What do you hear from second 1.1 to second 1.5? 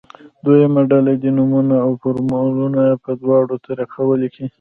دې